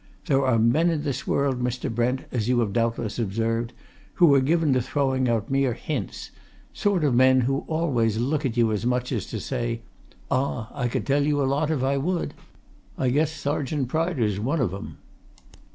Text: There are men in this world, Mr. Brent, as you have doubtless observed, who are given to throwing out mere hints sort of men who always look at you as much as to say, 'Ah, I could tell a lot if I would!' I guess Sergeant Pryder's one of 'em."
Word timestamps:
There 0.25 0.43
are 0.43 0.57
men 0.57 0.89
in 0.89 1.03
this 1.03 1.27
world, 1.27 1.61
Mr. 1.61 1.93
Brent, 1.93 2.21
as 2.31 2.49
you 2.49 2.59
have 2.61 2.73
doubtless 2.73 3.19
observed, 3.19 3.71
who 4.15 4.33
are 4.33 4.41
given 4.41 4.73
to 4.73 4.81
throwing 4.81 5.29
out 5.29 5.51
mere 5.51 5.73
hints 5.73 6.31
sort 6.73 7.03
of 7.03 7.13
men 7.13 7.41
who 7.41 7.65
always 7.67 8.17
look 8.17 8.43
at 8.43 8.57
you 8.57 8.71
as 8.71 8.83
much 8.83 9.11
as 9.11 9.27
to 9.27 9.39
say, 9.39 9.81
'Ah, 10.31 10.71
I 10.73 10.87
could 10.87 11.05
tell 11.05 11.21
a 11.21 11.37
lot 11.45 11.69
if 11.69 11.83
I 11.83 11.97
would!' 11.97 12.33
I 12.97 13.09
guess 13.09 13.31
Sergeant 13.31 13.89
Pryder's 13.89 14.39
one 14.39 14.59
of 14.59 14.73
'em." 14.73 14.97